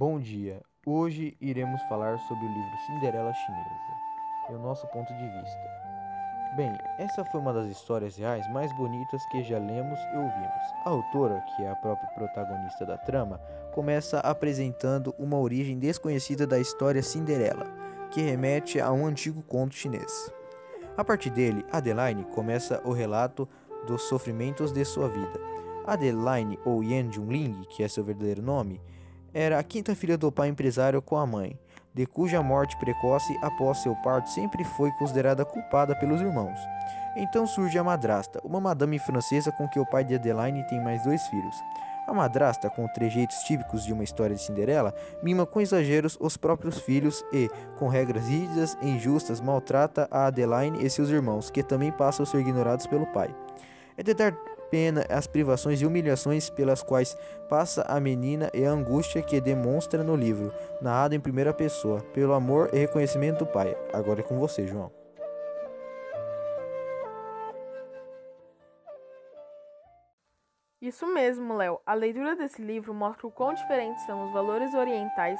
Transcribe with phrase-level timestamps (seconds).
[0.00, 0.62] Bom dia!
[0.86, 5.60] Hoje iremos falar sobre o livro Cinderela Chinesa e o nosso ponto de vista.
[6.56, 10.64] Bem, essa foi uma das histórias reais mais bonitas que já lemos e ouvimos.
[10.86, 13.42] A autora, que é a própria protagonista da trama,
[13.74, 17.66] começa apresentando uma origem desconhecida da história Cinderela,
[18.10, 20.32] que remete a um antigo conto chinês.
[20.96, 23.46] A partir dele, Adeline começa o relato
[23.86, 25.38] dos sofrimentos de sua vida.
[25.84, 28.80] Adeline, ou Yan Junling, que é seu verdadeiro nome,
[29.32, 31.58] era a quinta filha do pai empresário com a mãe,
[31.94, 36.58] de cuja morte precoce após seu parto sempre foi considerada culpada pelos irmãos.
[37.16, 41.02] Então surge a madrasta, uma madame francesa com que o pai de Adeline tem mais
[41.02, 41.56] dois filhos.
[42.06, 46.78] A madrasta, com trejeitos típicos de uma história de Cinderela, mima com exageros os próprios
[46.80, 51.92] filhos e, com regras rígidas e injustas, maltrata a Adeline e seus irmãos, que também
[51.92, 53.32] passam a ser ignorados pelo pai.
[53.96, 54.34] É de dar
[54.70, 57.16] pena as privações e humilhações pelas quais
[57.48, 62.32] passa a menina e a angústia que demonstra no livro, narrado em primeira pessoa, pelo
[62.32, 63.76] amor e reconhecimento do pai.
[63.92, 64.90] Agora é com você, João.
[70.80, 71.78] Isso mesmo, Léo.
[71.84, 75.38] A leitura desse livro mostra o quão diferentes são os valores orientais,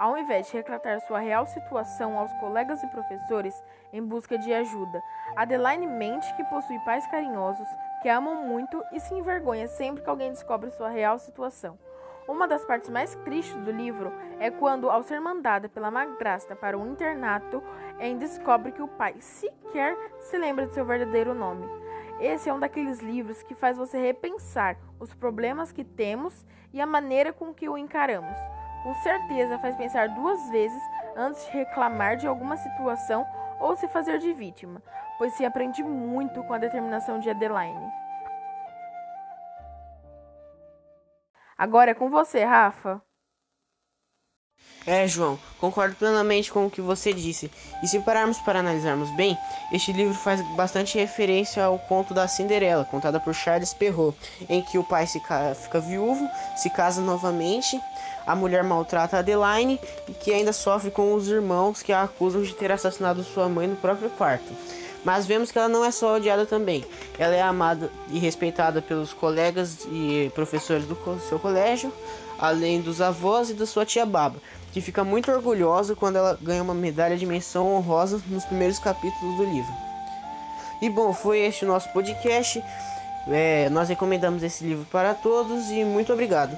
[0.00, 3.54] ao invés de retratar sua real situação aos colegas e professores
[3.92, 5.00] em busca de ajuda.
[5.36, 7.68] Adeline mente que possui pais carinhosos,
[8.02, 11.78] que amam muito e se envergonha sempre que alguém descobre sua real situação.
[12.26, 16.76] Uma das partes mais tristes do livro é quando, ao ser mandada pela madrasta para
[16.76, 17.62] o internato,
[18.00, 21.89] Anne descobre que o pai sequer se lembra de seu verdadeiro nome.
[22.20, 26.86] Esse é um daqueles livros que faz você repensar os problemas que temos e a
[26.86, 28.36] maneira com que o encaramos.
[28.82, 30.82] Com certeza faz pensar duas vezes
[31.16, 33.26] antes de reclamar de alguma situação
[33.58, 34.82] ou se fazer de vítima,
[35.16, 37.90] pois se aprende muito com a determinação de Adeline.
[41.56, 43.02] Agora é com você, Rafa.
[44.86, 47.50] É, João, concordo plenamente com o que você disse.
[47.82, 49.36] E se pararmos para analisarmos bem,
[49.70, 54.16] este livro faz bastante referência ao conto da Cinderela, contada por Charles Perrault,
[54.48, 57.80] em que o pai fica viúvo, se casa novamente,
[58.26, 62.54] a mulher maltrata Adeline e que ainda sofre com os irmãos que a acusam de
[62.54, 64.52] ter assassinado sua mãe no próprio quarto.
[65.04, 66.84] Mas vemos que ela não é só odiada também.
[67.18, 70.96] Ela é amada e respeitada pelos colegas e professores do
[71.28, 71.92] seu colégio,
[72.38, 74.36] além dos avós e da sua tia Baba,
[74.72, 79.36] que fica muito orgulhosa quando ela ganha uma medalha de menção honrosa nos primeiros capítulos
[79.36, 79.72] do livro.
[80.82, 82.62] E bom, foi este o nosso podcast.
[83.28, 86.56] É, nós recomendamos esse livro para todos e muito obrigado.